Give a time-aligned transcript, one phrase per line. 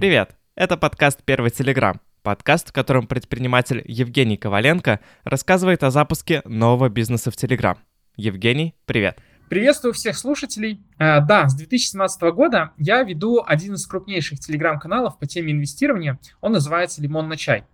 [0.00, 0.30] Привет!
[0.54, 2.00] Это подкаст «Первый Телеграм».
[2.22, 7.76] Подкаст, в котором предприниматель Евгений Коваленко рассказывает о запуске нового бизнеса в Телеграм.
[8.16, 9.18] Евгений, привет!
[9.50, 10.82] Приветствую всех слушателей.
[10.96, 16.18] А, да, с 2017 года я веду один из крупнейших телеграм-каналов по теме инвестирования.
[16.40, 17.64] Он называется «Лимон на чай».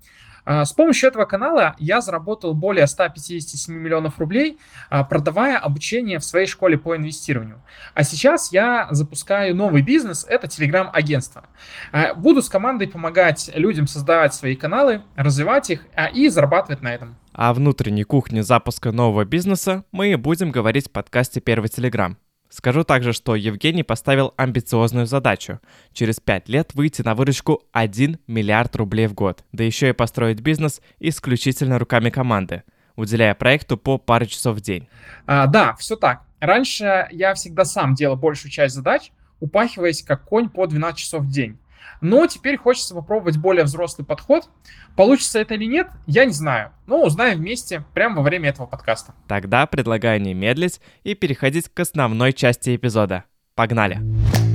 [0.46, 4.58] А, с помощью этого канала я заработал более 157 миллионов рублей,
[4.88, 7.60] а, продавая обучение в своей школе по инвестированию.
[7.94, 11.44] А сейчас я запускаю новый бизнес, это телеграм-агентство.
[11.92, 17.16] А, буду с командой помогать людям создавать свои каналы, развивать их и зарабатывать на этом.
[17.32, 22.16] О внутренней кухне запуска нового бизнеса мы будем говорить в подкасте «Первый Телеграм».
[22.56, 25.60] Скажу также, что Евгений поставил амбициозную задачу–
[25.92, 30.40] через 5 лет выйти на выручку 1 миллиард рублей в год, да еще и построить
[30.40, 32.62] бизнес исключительно руками команды,
[32.94, 34.88] уделяя проекту по паре часов в день.
[35.26, 36.22] А, да, все так.
[36.40, 41.30] Раньше я всегда сам делал большую часть задач, упахиваясь как конь по 12 часов в
[41.30, 41.58] день.
[42.00, 44.48] Но теперь хочется попробовать более взрослый подход.
[44.96, 46.72] Получится это или нет, я не знаю.
[46.86, 49.14] Но узнаем вместе прямо во время этого подкаста.
[49.28, 53.24] Тогда предлагаю не медлить и переходить к основной части эпизода.
[53.54, 54.45] Погнали!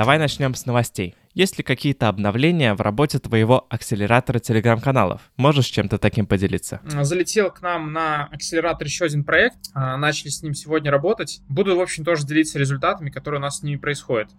[0.00, 1.14] Давай начнем с новостей.
[1.34, 5.30] Есть ли какие-то обновления в работе твоего акселератора телеграм-каналов?
[5.36, 6.80] Можешь чем-то таким поделиться?
[6.86, 9.58] Залетел к нам на акселератор еще один проект.
[9.74, 11.42] А, начали с ним сегодня работать.
[11.50, 14.30] Буду, в общем, тоже делиться результатами, которые у нас с ними происходят.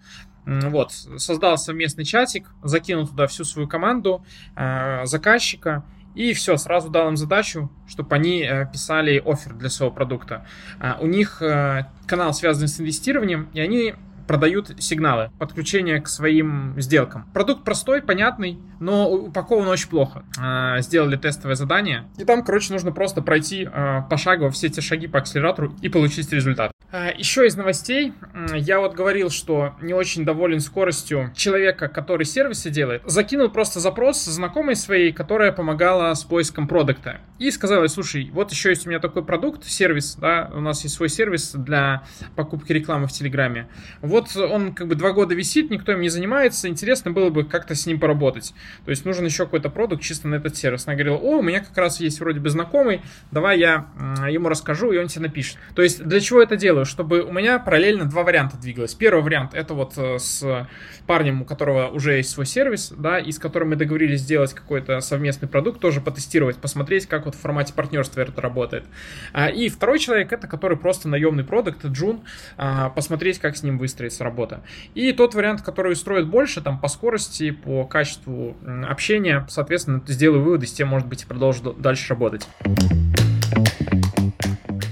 [0.48, 7.10] Вот, создал совместный чатик, закинул туда всю свою команду, а, заказчика, и все, сразу дал
[7.10, 10.46] им задачу, чтобы они э, писали офер для своего продукта.
[10.80, 13.94] А, у них э, канал связан с инвестированием, и они
[14.32, 17.26] продают сигналы подключения к своим сделкам.
[17.34, 20.24] Продукт простой, понятный, но упакован очень плохо.
[20.40, 25.08] А, сделали тестовое задание, и там, короче, нужно просто пройти а, пошагово все эти шаги
[25.08, 26.72] по акселератору и получить результат.
[26.94, 28.14] А, еще из новостей,
[28.56, 33.02] я вот говорил, что не очень доволен скоростью человека, который сервисы делает.
[33.06, 37.20] Закинул просто запрос знакомой своей, которая помогала с поиском продукта.
[37.38, 40.96] И сказала, слушай, вот еще есть у меня такой продукт, сервис, да, у нас есть
[40.96, 42.04] свой сервис для
[42.36, 43.68] покупки рекламы в Телеграме.
[44.02, 47.44] Вот вот он как бы два года висит, никто им не занимается, интересно было бы
[47.44, 48.54] как-то с ним поработать.
[48.86, 50.88] То есть нужен еще какой-то продукт чисто на этот сервис.
[50.88, 53.88] Она говорила, о, у меня как раз есть вроде бы знакомый, давай я
[54.30, 55.58] ему расскажу, и он тебе напишет.
[55.76, 56.86] То есть для чего это делаю?
[56.86, 58.94] Чтобы у меня параллельно два варианта двигалось.
[58.94, 60.68] Первый вариант это вот э, с
[61.08, 65.00] парнем, у которого уже есть свой сервис, да, и с которым мы договорились сделать какой-то
[65.02, 68.86] совместный продукт, тоже потестировать, посмотреть, как вот в формате партнерства это работает.
[69.34, 72.22] А, и второй человек это, который просто наемный продакт, джун,
[72.58, 74.62] а, посмотреть, как с ним выстроить выстроится работа.
[74.96, 78.56] И тот вариант, который устроит больше, там, по скорости, по качеству
[78.88, 82.48] общения, соответственно, сделаю выводы, с тем, может быть, и продолжу дальше работать.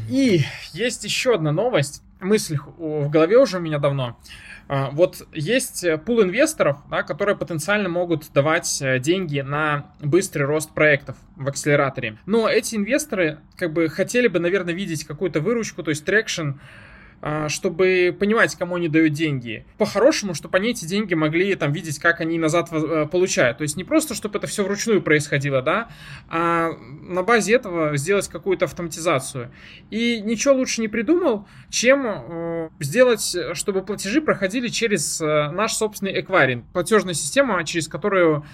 [0.09, 0.41] И
[0.73, 4.17] есть еще одна новость, мысль в голове уже у меня давно.
[4.67, 10.71] А, вот есть пул инвесторов, да, которые потенциально могут давать э, деньги на быстрый рост
[10.75, 12.17] проектов в акселераторе.
[12.27, 16.51] Но эти инвесторы как бы хотели бы, наверное, видеть какую-то выручку, то есть traction
[17.47, 19.65] чтобы понимать, кому они дают деньги.
[19.77, 23.57] По-хорошему, чтобы они эти деньги могли там видеть, как они назад э, получают.
[23.57, 25.89] То есть не просто, чтобы это все вручную происходило, да,
[26.29, 26.71] а
[27.01, 29.51] на базе этого сделать какую-то автоматизацию.
[29.89, 36.19] И ничего лучше не придумал, чем э, сделать, чтобы платежи проходили через э, наш собственный
[36.21, 36.65] эквайринг.
[36.71, 38.45] Платежная система, через которую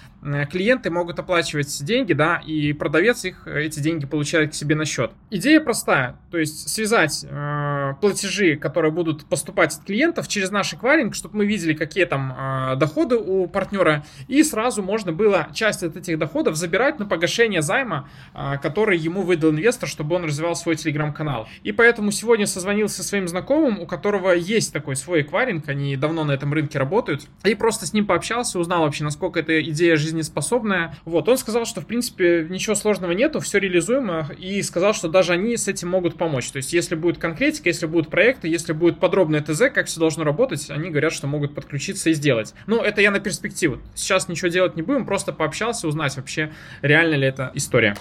[0.50, 5.12] клиенты могут оплачивать деньги, да, и продавец их эти деньги получает к себе на счет.
[5.30, 7.24] Идея простая, то есть связать
[8.00, 12.76] платежи которые будут поступать от клиентов через наш эквайринг, чтобы мы видели, какие там э,
[12.76, 18.08] доходы у партнера, и сразу можно было часть от этих доходов забирать на погашение займа,
[18.34, 21.48] э, который ему выдал инвестор, чтобы он развивал свой телеграм-канал.
[21.62, 26.24] И поэтому сегодня созвонился со своим знакомым, у которого есть такой свой эквайринг, они давно
[26.24, 30.94] на этом рынке работают, и просто с ним пообщался, узнал вообще, насколько эта идея жизнеспособная.
[31.04, 35.32] Вот, он сказал, что в принципе ничего сложного нету, все реализуемо, и сказал, что даже
[35.32, 36.50] они с этим могут помочь.
[36.50, 40.00] То есть, если будет конкретика, если будут проекты, проекта, если будет подробное ТЗ, как все
[40.00, 42.54] должно работать, они говорят, что могут подключиться и сделать.
[42.66, 43.78] Ну, это я на перспективу.
[43.94, 46.50] Сейчас ничего делать не будем, просто пообщался, узнать вообще,
[46.82, 47.96] реально ли это история.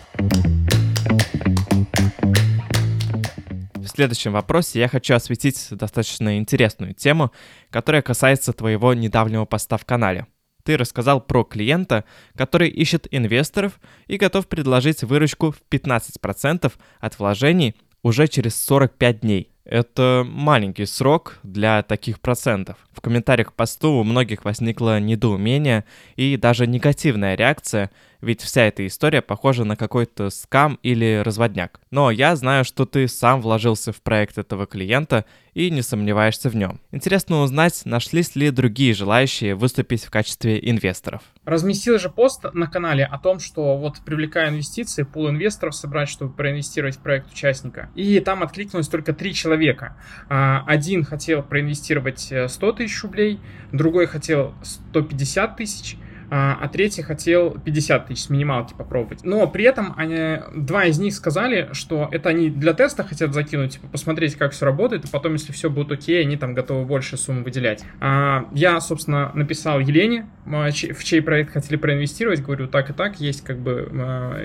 [3.75, 7.31] В следующем вопросе я хочу осветить достаточно интересную тему,
[7.69, 10.25] которая касается твоего недавнего поста в канале.
[10.63, 12.03] Ты рассказал про клиента,
[12.35, 19.54] который ищет инвесторов и готов предложить выручку в 15% от вложений уже через 45 дней.
[19.65, 22.77] Это маленький срок для таких процентов.
[22.91, 25.85] В комментариях к посту у многих возникло недоумение
[26.15, 27.89] и даже негативная реакция,
[28.25, 31.79] ведь вся эта история похожа на какой-то скам или разводняк.
[31.91, 36.55] Но я знаю, что ты сам вложился в проект этого клиента и не сомневаешься в
[36.55, 36.81] нем.
[36.91, 41.21] Интересно узнать, нашлись ли другие желающие выступить в качестве инвесторов.
[41.45, 46.33] Разместил же пост на канале о том, что вот привлекаю инвестиции, пул инвесторов собрать, чтобы
[46.33, 47.89] проинвестировать в проект участника.
[47.95, 49.95] И там откликнулось только три человека.
[50.29, 53.39] А, один хотел проинвестировать 100 э, тысяч рублей,
[53.71, 55.97] другой хотел 150 тысяч,
[56.29, 59.23] а, а третий хотел 50 тысяч с минималки попробовать.
[59.23, 63.73] Но при этом они, два из них сказали, что это они для теста хотят закинуть,
[63.73, 67.17] типа, посмотреть, как все работает, и потом, если все будет окей, они там готовы больше
[67.17, 67.83] суммы выделять.
[67.99, 73.43] А, я, собственно, написал Елене, в чей проект хотели проинвестировать, говорю, так и так, есть
[73.43, 74.39] как бы а,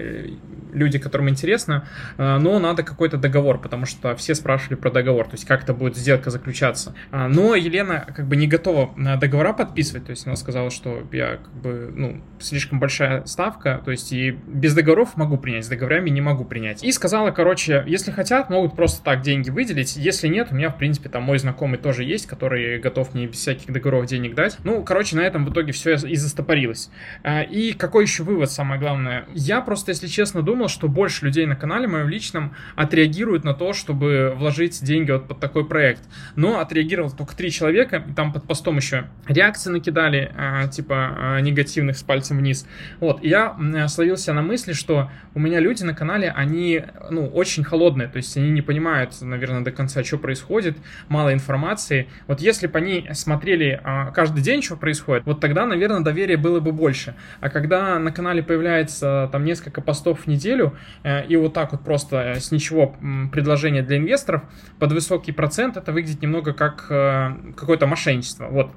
[0.72, 1.86] люди, которым интересно,
[2.16, 5.74] а, но надо какой-то договор, потому что все спрашивали про договор, то есть как это
[5.74, 6.94] будет сделка заключаться.
[7.10, 11.36] А, но Елена как бы не готова договора подписывать, то есть она сказала, что я
[11.36, 15.68] как бы бы, ну, слишком большая ставка, то есть и без договоров могу принять, с
[15.68, 16.82] договорами не могу принять.
[16.82, 20.78] И сказала, короче, если хотят, могут просто так деньги выделить, если нет, у меня, в
[20.78, 24.58] принципе, там мой знакомый тоже есть, который готов мне без всяких договоров денег дать.
[24.64, 26.90] Ну, короче, на этом в итоге все и застопорилось.
[27.22, 29.24] А, и какой еще вывод, самое главное?
[29.34, 33.72] Я просто, если честно, думал, что больше людей на канале моем личном отреагируют на то,
[33.72, 36.02] чтобы вложить деньги вот под такой проект.
[36.36, 41.96] Но отреагировал только три человека, там под постом еще реакции накидали, а, типа негативные негативных
[41.96, 42.66] с пальцем вниз.
[43.00, 43.56] Вот, и я
[43.88, 48.36] словился на мысли, что у меня люди на канале, они, ну, очень холодные, то есть
[48.36, 50.76] они не понимают, наверное, до конца, что происходит,
[51.08, 52.08] мало информации.
[52.26, 56.60] Вот если бы они смотрели а, каждый день, что происходит, вот тогда, наверное, доверие было
[56.60, 57.14] бы больше.
[57.40, 61.82] А когда на канале появляется там несколько постов в неделю, э, и вот так вот
[61.82, 62.96] просто с ничего
[63.32, 64.42] предложение для инвесторов
[64.78, 68.46] под высокий процент, это выглядит немного как э, какое-то мошенничество.
[68.46, 68.70] Вот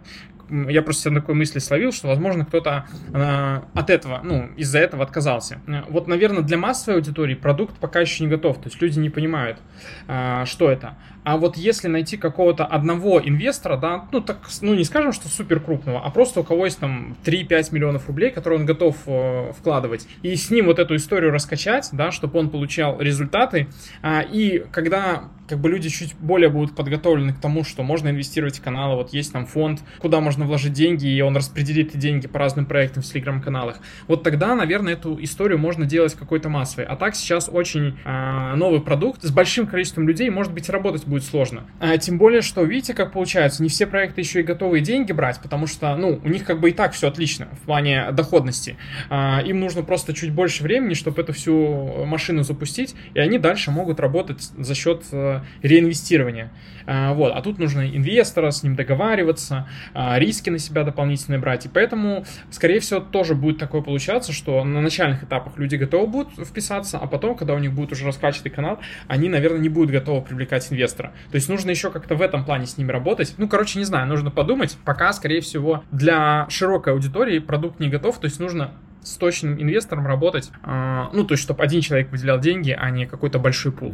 [0.69, 5.03] я просто на такой мысли словил, что, возможно, кто-то э, от этого, ну, из-за этого
[5.03, 5.59] отказался.
[5.89, 9.59] Вот, наверное, для массовой аудитории продукт пока еще не готов, то есть люди не понимают,
[10.07, 10.97] э, что это.
[11.23, 15.59] А вот если найти какого-то одного инвестора, да, ну так, ну не скажем, что супер
[15.59, 20.07] крупного, а просто у кого есть там 3-5 миллионов рублей, которые он готов э, вкладывать,
[20.21, 23.67] и с ним вот эту историю раскачать, да, чтобы он получал результаты,
[24.01, 28.57] а, и когда как бы люди чуть более будут подготовлены к тому, что можно инвестировать
[28.57, 32.27] в каналы, вот есть там фонд, куда можно вложить деньги, и он распределит эти деньги
[32.27, 33.77] по разным проектам в телеграм-каналах.
[34.07, 36.85] Вот тогда, наверное, эту историю можно делать какой-то массовой.
[36.85, 41.23] А так сейчас очень э, новый продукт с большим количеством людей, может быть, работать будет
[41.25, 41.65] сложно.
[41.79, 45.39] А, тем более, что видите, как получается, не все проекты еще и готовые деньги брать,
[45.43, 48.77] потому что, ну, у них как бы и так все отлично в плане доходности.
[49.11, 53.69] А, им нужно просто чуть больше времени, чтобы эту всю машину запустить, и они дальше
[53.69, 56.51] могут работать за счет э, реинвестирования.
[56.87, 57.31] А, вот.
[57.35, 61.67] А тут нужно инвестора, с ним договариваться, а, риски на себя дополнительные брать.
[61.67, 66.47] И поэтому, скорее всего, тоже будет такое получаться, что на начальных этапах люди готовы будут
[66.47, 70.23] вписаться, а потом, когда у них будет уже раскачанный канал, они, наверное, не будут готовы
[70.23, 70.63] привлекать
[71.03, 71.13] инвестора.
[71.31, 73.35] То есть нужно еще как-то в этом плане с ними работать.
[73.37, 74.77] Ну, короче, не знаю, нужно подумать.
[74.85, 78.71] Пока, скорее всего, для широкой аудитории продукт не готов, то есть нужно
[79.01, 83.05] с точным инвестором работать, э, ну, то есть, чтобы один человек выделял деньги, а не
[83.05, 83.93] какой-то большой пул.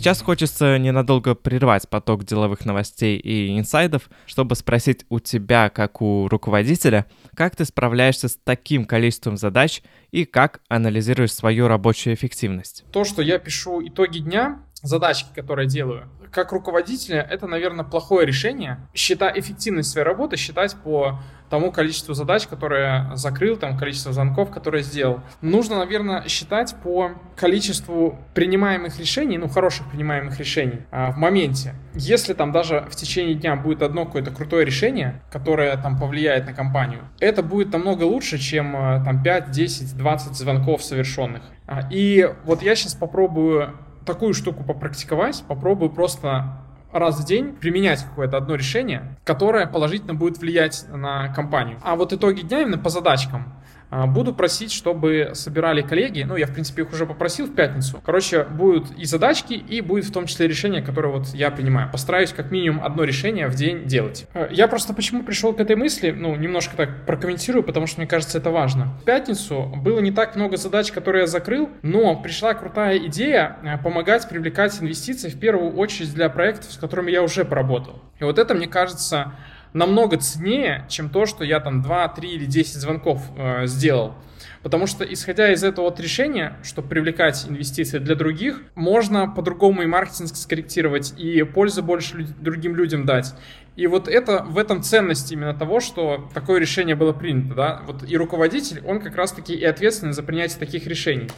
[0.00, 6.26] Сейчас хочется ненадолго прервать поток деловых новостей и инсайдов, чтобы спросить у тебя, как у
[6.26, 7.04] руководителя,
[7.36, 12.82] как ты справляешься с таким количеством задач и как анализируешь свою рабочую эффективность.
[12.92, 18.78] То, что я пишу итоги дня, задачки, которые делаю, как руководителя, это, наверное, плохое решение.
[18.94, 21.18] Считать эффективность своей работы считать по
[21.50, 25.20] тому количеству задач, которые закрыл, там, количество звонков, которые сделал.
[25.40, 31.74] Нужно, наверное, считать по количеству принимаемых решений, ну, хороших принимаемых решений а, в моменте.
[31.94, 36.54] Если там даже в течение дня будет одно какое-то крутое решение, которое там повлияет на
[36.54, 41.42] компанию, это будет намного лучше, чем а, там 5, 10, 20 звонков совершенных.
[41.66, 46.60] А, и вот я сейчас попробую такую штуку попрактиковать, попробую просто
[46.92, 51.78] раз в день применять какое-то одно решение, которое положительно будет влиять на компанию.
[51.82, 53.52] А вот итоги дня именно по задачкам
[53.90, 56.22] буду просить, чтобы собирали коллеги.
[56.22, 58.00] Ну, я, в принципе, их уже попросил в пятницу.
[58.04, 61.90] Короче, будут и задачки, и будет в том числе решение, которое вот я принимаю.
[61.90, 64.26] Постараюсь как минимум одно решение в день делать.
[64.34, 68.08] Э, я просто почему пришел к этой мысли, ну, немножко так прокомментирую, потому что мне
[68.08, 68.96] кажется, это важно.
[69.02, 73.78] В пятницу было не так много задач, которые я закрыл, но пришла крутая идея э,
[73.78, 78.02] помогать привлекать инвестиции в первую очередь для проектов, с которыми я уже поработал.
[78.20, 79.32] И вот это, мне кажется,
[79.72, 84.14] намного ценнее, чем то, что я там 2, 3 или 10 звонков э, сделал.
[84.62, 89.86] Потому что, исходя из этого вот решения, чтобы привлекать инвестиции для других, можно по-другому и
[89.86, 93.34] маркетинг скорректировать, и пользы больше другим людям дать.
[93.76, 97.82] И вот это, в этом ценность именно того, что такое решение было принято, да.
[97.86, 101.30] Вот и руководитель, он как раз-таки и ответственен за принятие таких решений.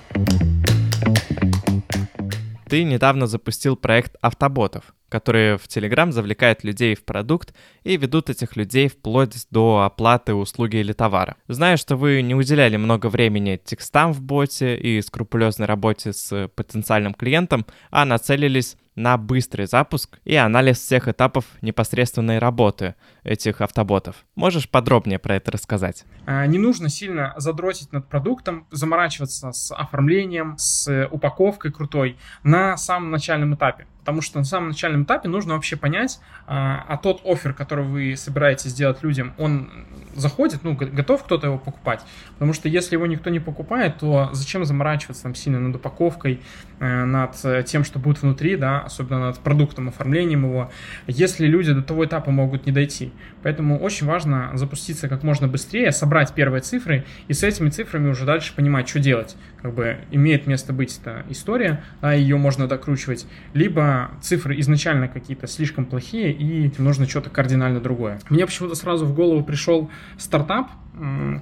[2.69, 7.53] Ты недавно запустил проект автоботов которые в Telegram завлекают людей в продукт
[7.85, 11.37] и ведут этих людей вплоть до оплаты услуги или товара.
[11.49, 17.13] Знаю, что вы не уделяли много времени текстам в боте и скрупулезной работе с потенциальным
[17.13, 24.17] клиентом, а нацелились на быстрый запуск и анализ всех этапов непосредственной работы этих автоботов.
[24.35, 26.05] Можешь подробнее про это рассказать?
[26.27, 33.11] А, не нужно сильно задротить над продуктом, заморачиваться с оформлением, с упаковкой крутой на самом
[33.11, 33.87] начальном этапе.
[34.03, 38.17] Потому что на самом начальном этапе нужно вообще понять, а, а тот офер, который вы
[38.17, 39.71] собираетесь сделать людям, он
[40.15, 42.01] заходит, ну, готов кто-то его покупать.
[42.35, 46.41] Потому что если его никто не покупает, то зачем заморачиваться там сильно над упаковкой,
[46.81, 50.71] э, над тем, что будет внутри, да, особенно над продуктом, оформлением его,
[51.07, 53.13] если люди до того этапа могут не дойти.
[53.43, 58.25] Поэтому очень важно запуститься как можно быстрее, собрать первые цифры и с этими цифрами уже
[58.25, 59.37] дальше понимать, что делать.
[59.63, 65.47] Как бы имеет место быть эта история, а ее можно докручивать, либо цифры изначально какие-то
[65.47, 68.19] слишком плохие и нужно что-то кардинально другое.
[68.29, 69.89] Мне почему-то сразу в голову пришел
[70.19, 70.71] стартап,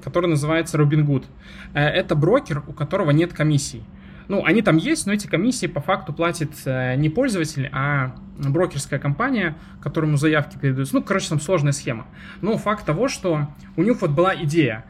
[0.04, 1.24] который называется Robinhood.
[1.72, 3.82] Э, это брокер, у которого нет комиссий.
[4.28, 9.00] Ну, они там есть, но эти комиссии по факту платит э, не пользователь, а брокерская
[9.00, 10.94] компания, которому заявки передаются.
[10.94, 12.06] Ну, короче, там сложная схема.
[12.40, 14.84] Но факт того, что у них вот была идея,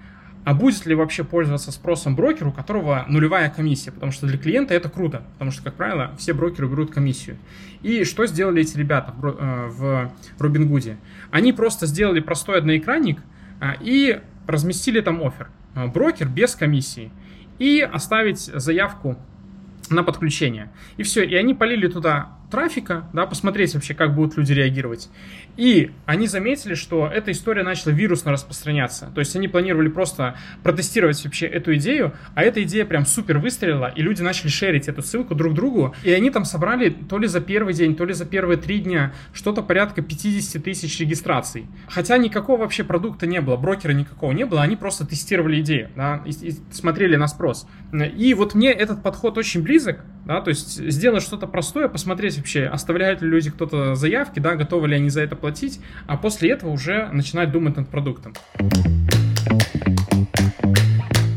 [0.45, 3.93] а будет ли вообще пользоваться спросом брокер, у которого нулевая комиссия?
[3.93, 7.37] Потому что для клиента это круто, потому что, как правило, все брокеры берут комиссию.
[7.83, 10.97] И что сделали эти ребята в, э, Робингуде?
[11.31, 13.21] Они просто сделали простой одноэкранник
[13.61, 15.49] а, и разместили там офер.
[15.75, 17.11] Брокер без комиссии.
[17.59, 19.19] И оставить заявку
[19.91, 20.71] на подключение.
[20.97, 25.09] И все, и они полили туда трафика, да, посмотреть вообще, как будут люди реагировать.
[25.57, 29.11] И они заметили, что эта история начала вирусно распространяться.
[29.15, 33.87] То есть они планировали просто протестировать вообще эту идею, а эта идея прям супер выстрелила,
[33.87, 35.95] и люди начали шерить эту ссылку друг другу.
[36.03, 39.13] И они там собрали то ли за первый день, то ли за первые три дня
[39.33, 41.67] что-то порядка 50 тысяч регистраций.
[41.89, 46.23] Хотя никакого вообще продукта не было, брокера никакого не было, они просто тестировали идею, да,
[46.25, 47.67] и, и смотрели на спрос.
[48.17, 52.65] И вот мне этот подход очень близок, да, то есть сделать что-то простое, посмотреть вообще,
[52.65, 56.71] оставляют ли люди кто-то заявки, да, готовы ли они за это платить, а после этого
[56.71, 58.33] уже начинать думать над продуктом.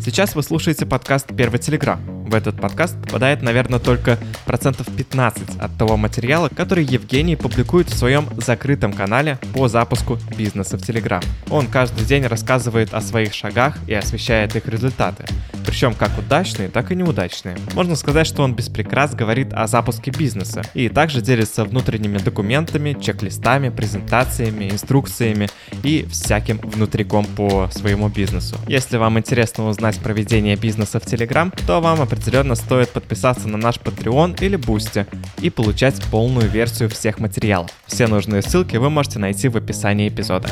[0.02, 2.00] Сейчас вы слушаете подкаст «Первый Телеграм».
[2.26, 7.98] В этот подкаст попадает, наверное, только процентов 15 от того материала, который Евгений публикует в
[7.98, 11.22] своем закрытом канале по запуску бизнеса в Телеграм.
[11.50, 15.26] Он каждый день рассказывает о своих шагах и освещает их результаты.
[15.66, 17.58] Причем как удачные, так и неудачные.
[17.74, 22.98] Можно сказать, что он без прикрас говорит о запуске бизнеса и также делится внутренними документами,
[23.00, 25.50] чек-листами, презентациями, инструкциями
[25.84, 28.58] и всяким внутриком по своему бизнесу.
[28.68, 33.58] Если вам интересно узнать про ведение бизнеса в Telegram, то вам определенно стоит подписаться на
[33.58, 35.06] наш Patreon или Boosty
[35.42, 37.72] и получать полную версию всех материалов.
[37.88, 40.50] Все нужные ссылки вы можете найти в описании эпизода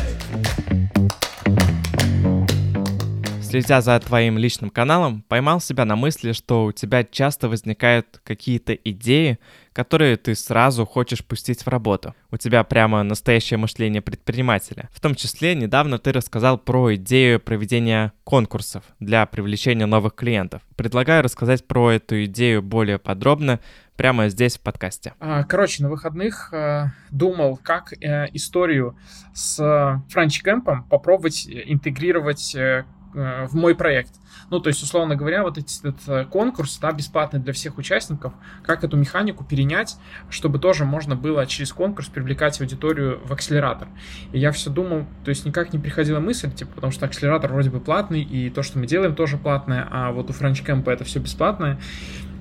[3.52, 8.74] следя за твоим личным каналом, поймал себя на мысли, что у тебя часто возникают какие-то
[8.74, 9.40] идеи,
[9.74, 12.16] которые ты сразу хочешь пустить в работу.
[12.32, 14.90] У тебя прямо настоящее мышление предпринимателя.
[14.94, 20.62] В том числе недавно ты рассказал про идею проведения конкурсов для привлечения новых клиентов.
[20.78, 23.60] Предлагаю рассказать про эту идею более подробно
[23.98, 25.14] прямо здесь в подкасте.
[25.20, 28.98] А, короче, на выходных э, думал, как э, историю
[29.34, 34.12] с франчкэмпом попробовать интегрировать э, Э, в мой проект.
[34.50, 38.84] Ну, то есть, условно говоря, вот этот э, конкурс, да, бесплатный для всех участников, как
[38.84, 39.98] эту механику перенять,
[40.30, 43.88] чтобы тоже можно было через конкурс привлекать аудиторию в акселератор.
[44.32, 47.70] И я все думал, то есть никак не приходила мысль, типа, потому что акселератор вроде
[47.70, 51.20] бы платный, и то, что мы делаем, тоже платное, а вот у Camp это все
[51.20, 51.80] бесплатное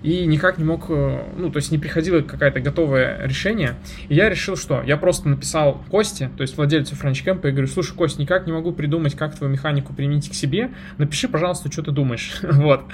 [0.03, 3.75] и никак не мог, э, ну, то есть не приходило какое-то готовое решение.
[4.09, 7.95] И я решил, что я просто написал Косте, то есть владельцу Camp, и говорю, слушай,
[7.95, 11.91] Кость, никак не могу придумать, как твою механику применить к себе, напиши, пожалуйста, что ты
[11.91, 12.39] думаешь.
[12.43, 12.85] вот.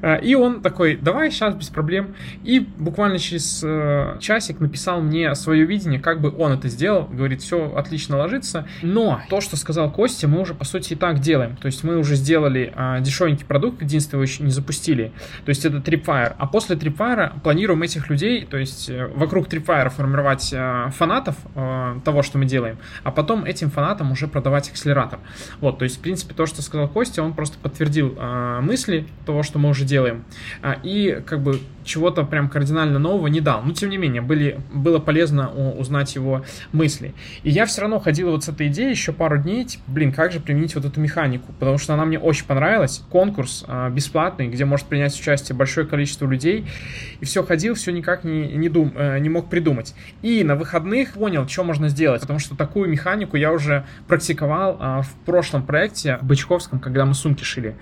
[0.00, 2.14] А, и он такой, давай, сейчас, без проблем.
[2.44, 7.42] И буквально через э, часик написал мне свое видение, как бы он это сделал, говорит,
[7.42, 8.66] все отлично ложится.
[8.82, 11.56] Но то, что сказал Костя, мы уже, по сути, и так делаем.
[11.56, 15.12] То есть мы уже сделали а, дешевенький продукт, единственное, его еще не запустили.
[15.44, 19.88] То есть это Tripwire, а после Tripwire планируем этих людей, то есть э, вокруг Tripwire
[19.90, 25.18] формировать э, фанатов э, того, что мы делаем, а потом этим фанатам уже продавать акселератор.
[25.60, 28.16] Вот, то есть, в принципе, то, что сказал Костя, он просто подтвердил
[28.60, 30.24] мысли того, что мы уже делаем.
[30.82, 33.62] И как бы чего-то прям кардинально нового не дал.
[33.62, 37.14] Но, тем не менее, были, было полезно узнать его мысли.
[37.42, 40.32] И я все равно ходил вот с этой идеей еще пару дней, типа, блин, как
[40.32, 43.02] же применить вот эту механику, потому что она мне очень понравилась.
[43.10, 46.66] Конкурс э, бесплатный, где может принять участие большое количество людей.
[47.20, 49.94] И все ходил, все никак не, не, дум, э, не мог придумать.
[50.22, 55.02] И на выходных понял, что можно сделать, потому что такую механику я уже практиковал э,
[55.02, 57.76] в прошлом проекте, в Бычковском, когда мы сумки шили.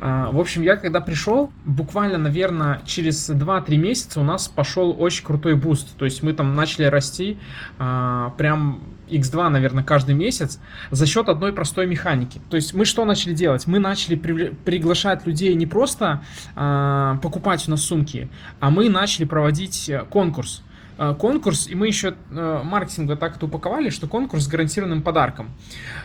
[0.00, 5.24] Э, в общем, я когда пришел, буквально, наверное, через 2-3 месяца у нас пошел очень
[5.24, 5.96] крутой boost.
[5.96, 7.38] То есть мы там начали расти
[7.78, 10.58] а, прям X2, наверное, каждый месяц
[10.90, 12.40] за счет одной простой механики.
[12.50, 13.66] То есть мы что начали делать?
[13.66, 16.22] Мы начали при, приглашать людей не просто
[16.56, 18.28] а, покупать у нас сумки,
[18.60, 20.62] а мы начали проводить э, конкурс.
[20.96, 25.50] Э, конкурс, и мы еще э, маркетинга так это упаковали, что конкурс с гарантированным подарком.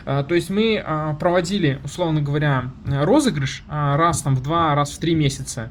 [0.04, 0.84] Э, то есть мы
[1.18, 5.70] проводили, условно говоря, розыгрыш раз там в два, раз в три месяца,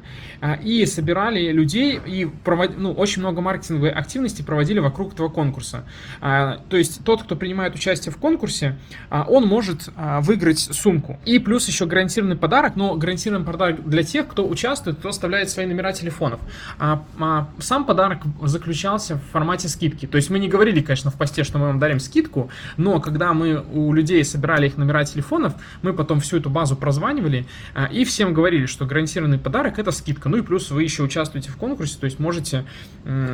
[0.62, 2.78] и собирали людей, и провод...
[2.78, 5.84] ну, очень много маркетинговой активности проводили вокруг этого конкурса.
[6.20, 8.76] То есть тот, кто принимает участие в конкурсе,
[9.10, 9.88] он может
[10.20, 11.18] выиграть сумку.
[11.24, 15.66] И плюс еще гарантированный подарок, но гарантированный подарок для тех, кто участвует, кто оставляет свои
[15.66, 16.40] номера телефонов.
[16.78, 20.06] А сам подарок заключался в формате скидки.
[20.06, 23.32] То есть мы не говорили, конечно, в посте, что мы вам дарим скидку, но когда
[23.32, 28.04] мы у людей собирали их номера телефонов, мы потом всю эту базу прозванивали а, и
[28.04, 30.28] всем говорили, что гарантированный подарок это скидка.
[30.28, 32.64] Ну и плюс вы еще участвуете в конкурсе, то есть можете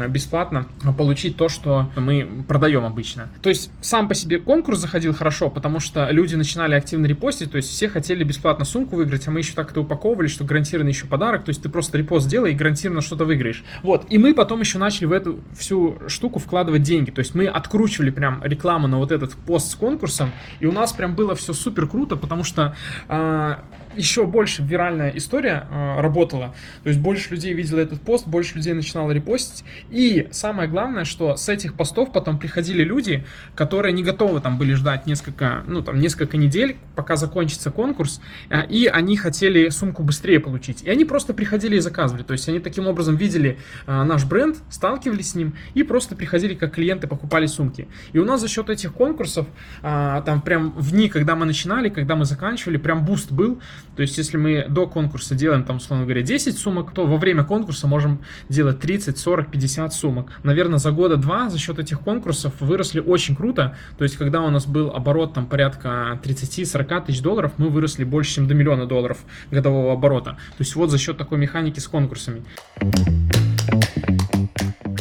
[0.08, 0.66] бесплатно
[0.96, 3.28] получить то, что мы продаем обычно.
[3.42, 7.56] То есть сам по себе конкурс заходил хорошо, потому что люди начинали активно репостить, то
[7.56, 11.06] есть все хотели бесплатно сумку выиграть, а мы еще так это упаковывали, что гарантированный еще
[11.06, 13.64] подарок, то есть ты просто репост делай и гарантированно что-то выиграешь.
[13.82, 17.10] Вот, и мы потом еще начали в эту всю штуку вкладывать деньги.
[17.10, 20.30] То есть мы откручивали прям рекламу на вот этот пост с конкурсом,
[20.60, 22.76] и у нас прям было все супер круто, потому что
[23.08, 23.56] э,
[23.96, 26.54] еще больше виральная история э, работала.
[26.82, 29.64] То есть больше людей видело этот пост, больше людей начинало репостить.
[29.90, 33.24] И самое главное, что с этих постов потом приходили люди,
[33.54, 38.66] которые не готовы там были ждать несколько, ну там несколько недель, пока закончится конкурс, э,
[38.68, 40.82] и они хотели сумку быстрее получить.
[40.82, 42.22] И они просто приходили и заказывали.
[42.22, 46.54] То есть они таким образом видели э, наш бренд, сталкивались с ним и просто приходили
[46.54, 47.88] как клиенты, покупали сумки.
[48.12, 49.46] И у нас за счет этих конкурсов,
[49.82, 53.60] э, там прям в дни, когда мы начинали, когда мы заканчивали, прям boost был.
[53.94, 57.44] То есть, если мы до конкурса делаем, там, условно говоря, 10 сумок, то во время
[57.44, 60.32] конкурса можем делать 30, 40, 50 сумок.
[60.42, 63.76] Наверное, за года два за счет этих конкурсов выросли очень круто.
[63.98, 68.34] То есть, когда у нас был оборот там порядка 30-40 тысяч долларов, мы выросли больше,
[68.34, 69.18] чем до миллиона долларов
[69.50, 70.32] годового оборота.
[70.32, 72.42] То есть, вот за счет такой механики с конкурсами.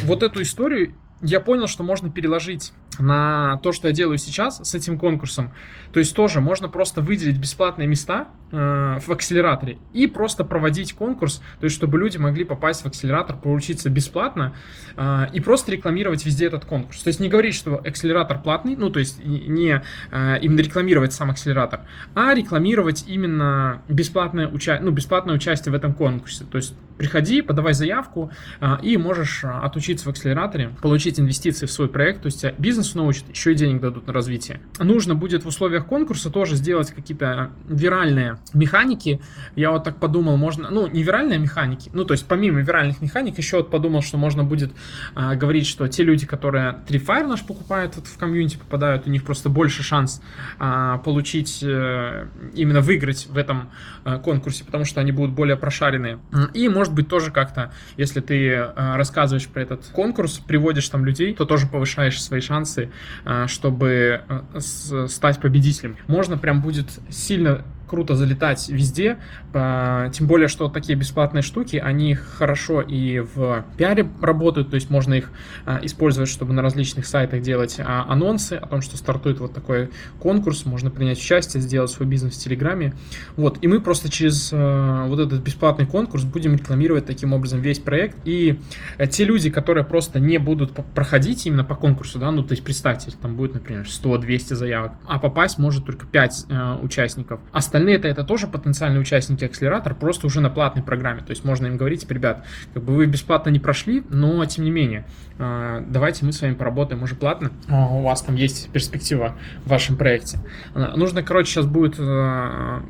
[0.04, 4.74] Вот эту историю я понял, что можно переложить на то, что я делаю сейчас с
[4.74, 5.52] этим конкурсом.
[5.92, 11.42] То есть тоже можно просто выделить бесплатные места э, в акселераторе и просто проводить конкурс,
[11.60, 14.54] то есть чтобы люди могли попасть в акселератор, поучиться бесплатно
[14.96, 17.02] э, и просто рекламировать везде этот конкурс.
[17.02, 21.30] То есть не говорить, что акселератор платный, ну то есть не э, именно рекламировать сам
[21.30, 21.80] акселератор,
[22.14, 26.44] а рекламировать именно бесплатное, уча ну, бесплатное участие в этом конкурсе.
[26.44, 28.30] То есть приходи, подавай заявку
[28.60, 32.98] э, и можешь отучиться в акселераторе, получить инвестиции в свой проект, то есть бизнес бизнесу
[32.98, 34.60] научат, еще и денег дадут на развитие.
[34.78, 39.20] Нужно будет в условиях конкурса тоже сделать какие-то виральные механики.
[39.54, 43.38] Я вот так подумал, можно, ну, не виральные механики, ну, то есть помимо виральных механик,
[43.38, 44.72] еще вот подумал, что можно будет
[45.14, 49.24] а, говорить, что те люди, которые Tripwire наш покупают, вот в комьюнити попадают, у них
[49.24, 50.20] просто больше шанс
[50.58, 53.70] а, получить, а, именно выиграть в этом
[54.04, 56.18] а, конкурсе, потому что они будут более прошаренные.
[56.54, 61.34] И, может быть, тоже как-то, если ты а, рассказываешь про этот конкурс, приводишь там людей,
[61.34, 62.90] то тоже повышаешь свои шансы
[63.24, 64.60] а, чтобы э,
[65.08, 65.96] стать победителем.
[66.06, 69.18] Можно прям будет сильно круто залетать везде,
[69.52, 74.90] а, тем более, что такие бесплатные штуки, они хорошо и в пиаре работают, то есть
[74.90, 75.30] можно их
[75.64, 79.90] а, использовать, чтобы на различных сайтах делать а, анонсы о том, что стартует вот такой
[80.20, 82.94] конкурс, можно принять участие, сделать свой бизнес в Телеграме.
[83.36, 88.16] Вот, и мы просто через вот этот бесплатный конкурс будем рекламировать таким образом весь проект,
[88.24, 88.60] и
[88.98, 92.64] э, те люди, которые просто не будут проходить именно по конкурсу, да, ну, то есть
[92.64, 97.40] представьте, там будет, например, 100-200 заявок, а попасть может только 5 э, участников.
[97.52, 101.20] Остальные Остальные это, это тоже потенциальные участники акселератора, просто уже на платной программе.
[101.20, 104.70] То есть можно им говорить, ребят, как бы вы бесплатно не прошли, но тем не
[104.70, 105.04] менее,
[105.38, 107.50] а, давайте мы с вами поработаем уже платно.
[107.68, 109.36] У вас там есть перспектива
[109.66, 110.38] в вашем проекте.
[110.74, 111.96] А, нужно, короче, сейчас будет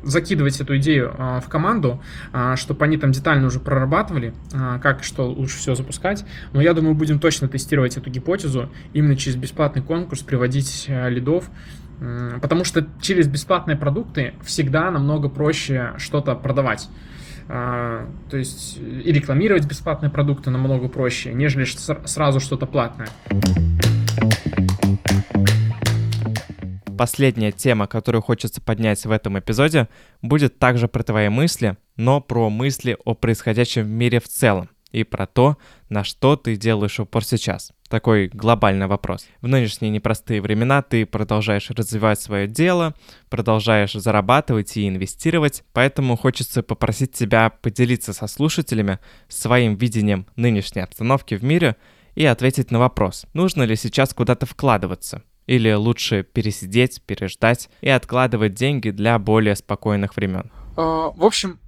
[0.03, 2.01] закидывать эту идею в команду,
[2.55, 4.33] чтобы они там детально уже прорабатывали,
[4.81, 6.23] как и что лучше всего запускать.
[6.53, 11.49] Но я думаю, будем точно тестировать эту гипотезу, именно через бесплатный конкурс приводить лидов,
[12.41, 16.89] Потому что через бесплатные продукты всегда намного проще что-то продавать.
[17.49, 21.65] А, то есть и рекламировать бесплатные продукты намного проще, нежели
[22.05, 23.07] сразу что-то платное.
[26.97, 29.87] Последняя тема, которую хочется поднять в этом эпизоде,
[30.21, 35.03] будет также про твои мысли, но про мысли о происходящем в мире в целом и
[35.03, 35.57] про то,
[35.89, 37.71] на что ты делаешь упор сейчас.
[37.89, 39.27] Такой глобальный вопрос.
[39.41, 42.93] В нынешние непростые времена ты продолжаешь развивать свое дело,
[43.29, 51.35] продолжаешь зарабатывать и инвестировать, поэтому хочется попросить тебя поделиться со слушателями своим видением нынешней обстановки
[51.35, 51.77] в мире
[52.15, 58.53] и ответить на вопрос, нужно ли сейчас куда-то вкладываться, или лучше пересидеть, переждать и откладывать
[58.53, 60.51] деньги для более спокойных времен?
[60.75, 61.59] А, в общем,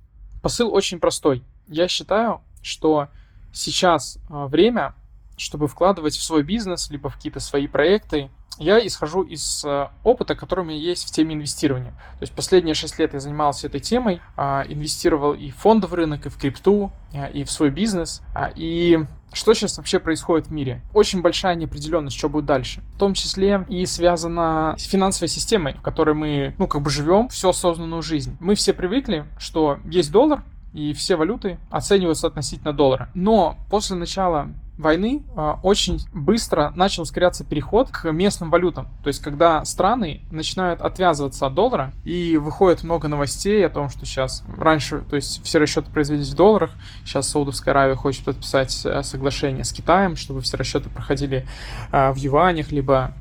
[0.41, 1.43] посыл очень простой.
[1.67, 3.09] Я считаю, что
[3.51, 4.93] сейчас а, время,
[5.37, 10.35] чтобы вкладывать в свой бизнес, либо в какие-то свои проекты, я исхожу из а, опыта,
[10.35, 11.91] который у меня есть в теме инвестирования.
[11.91, 16.25] То есть последние 6 лет я занимался этой темой, а, инвестировал и в фондовый рынок,
[16.25, 16.91] и в крипту,
[17.33, 18.21] и в свой бизнес.
[18.55, 18.99] И
[19.31, 20.81] что сейчас вообще происходит в мире?
[20.93, 22.81] Очень большая неопределенность, что будет дальше.
[22.95, 27.29] В том числе и связана с финансовой системой, в которой мы, ну, как бы живем
[27.29, 28.37] всю осознанную жизнь.
[28.39, 33.09] Мы все привыкли, что есть доллар, и все валюты оцениваются относительно доллара.
[33.13, 34.49] Но после начала
[34.79, 38.87] войны э, очень быстро начал ускоряться переход к местным валютам.
[39.03, 44.05] То есть, когда страны начинают отвязываться от доллара, и выходит много новостей о том, что
[44.05, 46.71] сейчас раньше, то есть все расчеты производились в долларах,
[47.03, 51.45] сейчас Саудовская Аравия хочет подписать э, соглашение с Китаем, чтобы все расчеты проходили
[51.91, 53.13] э, в юанях, либо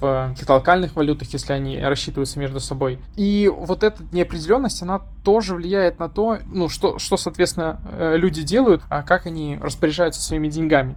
[0.00, 2.98] в каких-то локальных валютах, если они рассчитываются между собой.
[3.14, 7.80] И вот эта неопределенность, она тоже влияет на то, ну, что, что соответственно,
[8.16, 10.96] люди делают, а как они распоряжаются своими деньгами.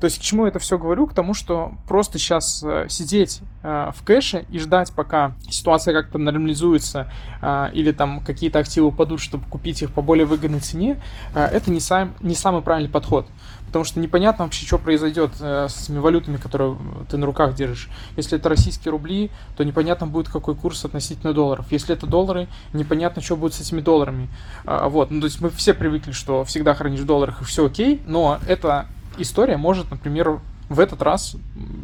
[0.00, 1.06] То есть к чему я это все говорю?
[1.06, 6.18] К тому, что просто сейчас э, сидеть э, в кэше и ждать, пока ситуация как-то
[6.18, 11.00] нормализуется э, или там какие-то активы упадут, чтобы купить их по более выгодной цене,
[11.34, 13.26] э, это не, сам, не самый правильный подход.
[13.66, 16.76] Потому что непонятно вообще, что произойдет э, с этими валютами, которые
[17.08, 17.88] ты на руках держишь.
[18.16, 21.66] Если это российские рубли, то непонятно будет, какой курс относительно долларов.
[21.70, 24.28] Если это доллары, непонятно, что будет с этими долларами.
[24.64, 27.66] А, вот, ну то есть мы все привыкли, что всегда хранишь в долларах и все
[27.66, 28.86] окей, но это
[29.18, 31.36] история может, например, в этот раз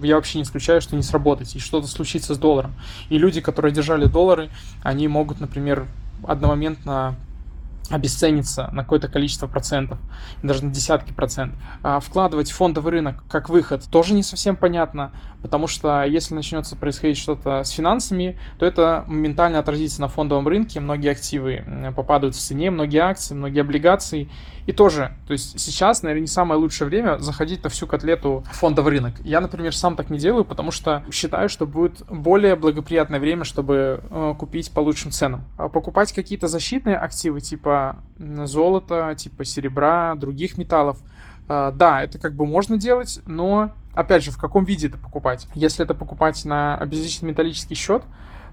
[0.02, 2.72] я вообще не исключаю, что не сработать, и что-то случится с долларом.
[3.08, 4.50] И люди, которые держали доллары,
[4.82, 5.86] они могут, например,
[6.26, 7.16] одномоментно
[7.88, 9.98] обесценится на какое-то количество процентов,
[10.42, 11.58] даже на десятки процентов.
[11.82, 15.12] А вкладывать в фондовый рынок как выход тоже не совсем понятно,
[15.42, 20.80] потому что если начнется происходить что-то с финансами, то это моментально отразится на фондовом рынке,
[20.80, 21.64] многие активы
[21.96, 24.28] попадают в цене, многие акции, многие облигации,
[24.66, 28.92] и тоже, то есть сейчас, наверное, не самое лучшее время заходить на всю котлету фондовый
[28.92, 29.14] рынок.
[29.24, 34.00] Я, например, сам так не делаю, потому что считаю, что будет более благоприятное время, чтобы
[34.08, 35.44] э, купить по лучшим ценам.
[35.56, 37.69] А покупать какие-то защитные активы, типа
[38.18, 40.98] золота, типа серебра, других металлов,
[41.48, 45.46] э, да, это как бы можно делать, но опять же, в каком виде это покупать?
[45.54, 48.02] Если это покупать на обезличенный металлический счет,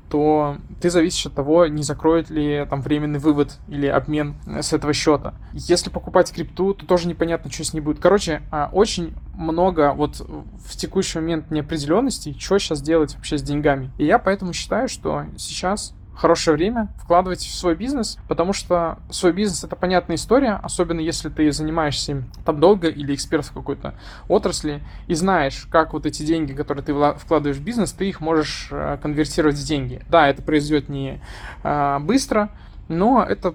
[0.10, 4.94] то ты зависишь от того, не закроет ли там временный вывод или обмен с этого
[4.94, 5.34] счета.
[5.52, 8.00] Если покупать крипту, то тоже непонятно, что с ней будет.
[8.00, 13.92] Короче, а, очень много вот в текущий момент неопределенности, что сейчас делать вообще с деньгами.
[13.98, 19.32] И я поэтому считаю, что сейчас хорошее время вкладывать в свой бизнес, потому что свой
[19.34, 23.94] бизнес это понятная история, особенно если ты занимаешься им там долго или эксперт в какой-то
[24.28, 28.70] отрасли и знаешь, как вот эти деньги, которые ты вкладываешь в бизнес, ты их можешь
[28.72, 30.02] э, конвертировать в деньги.
[30.10, 31.22] Да, это произойдет не
[31.64, 32.50] э, быстро,
[32.88, 33.54] но это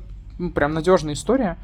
[0.54, 1.56] прям надежная история.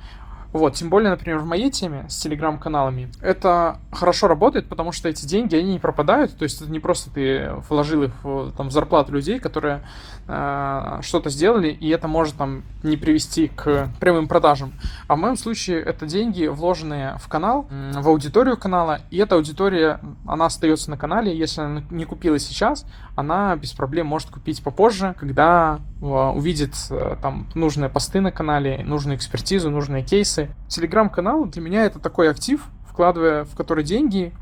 [0.53, 5.27] Вот, тем более, например, в моей теме с телеграм-каналами это хорошо работает, потому что эти
[5.27, 9.13] деньги, они не пропадают, то есть это не просто ты вложил их в, там, зарплату
[9.13, 9.83] людей, которые
[10.27, 14.73] э, что-то сделали, и это может там не привести к прямым продажам.
[15.07, 20.01] А в моем случае это деньги, вложенные в канал, в аудиторию канала, и эта аудитория,
[20.27, 22.87] она остается на канале, если она не купила сейчас,
[23.19, 28.85] она без проблем может купить попозже, когда э, увидит э, там нужные посты на канале,
[28.85, 30.51] нужную экспертизу, нужные кейсы.
[30.69, 34.33] Телеграм-канал для меня это такой актив, вкладывая в который деньги,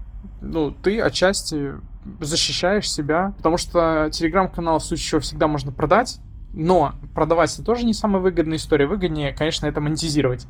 [0.43, 1.73] ну, ты отчасти
[2.21, 6.21] защищаешь себя, потому что телеграм-канал в случае чего всегда можно продать,
[6.57, 8.87] Но продавать это тоже не самая выгодная история.
[8.87, 10.47] Выгоднее, конечно, это монетизировать.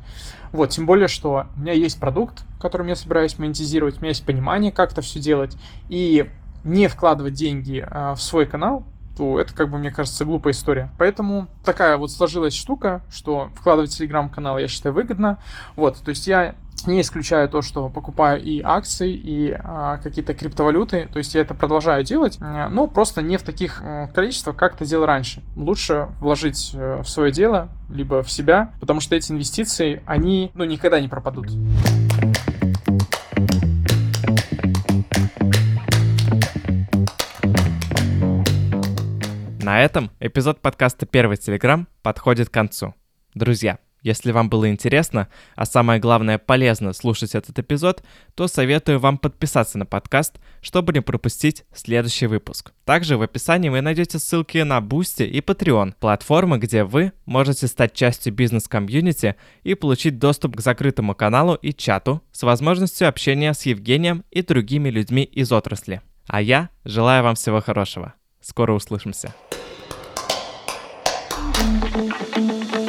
[0.53, 4.25] Вот, тем более, что у меня есть продукт, которым я собираюсь монетизировать, у меня есть
[4.25, 5.57] понимание, как это все делать.
[5.89, 6.29] И
[6.63, 8.83] не вкладывать деньги а, в свой канал,
[9.17, 10.91] то это, как бы, мне кажется, глупая история.
[10.97, 15.39] Поэтому такая вот сложилась штука, что вкладывать в телеграм-канал, я считаю, выгодно.
[15.75, 21.09] Вот, то есть я не исключаю то, что покупаю и акции, и а, какие-то криптовалюты.
[21.11, 23.81] То есть я это продолжаю делать, но просто не в таких
[24.13, 25.41] количествах, как это делал раньше.
[25.55, 30.65] Лучше вложить э, в свое дело, либо в себя, потому что эти инвестиции, они ну,
[30.65, 31.47] никогда не пропадут.
[39.67, 42.95] На этом эпизод подкаста «Первый Телеграм» подходит к концу.
[43.33, 45.27] Друзья, если вам было интересно,
[45.57, 48.01] а самое главное полезно слушать этот эпизод,
[48.33, 52.71] то советую вам подписаться на подкаст, чтобы не пропустить следующий выпуск.
[52.85, 57.93] Также в описании вы найдете ссылки на Boosty и Patreon, платформы, где вы можете стать
[57.93, 64.23] частью бизнес-комьюнити и получить доступ к закрытому каналу и чату с возможностью общения с Евгением
[64.31, 66.01] и другими людьми из отрасли.
[66.25, 68.13] А я желаю вам всего хорошего.
[68.49, 69.33] Скоро услышимся.
[72.33, 72.86] thank you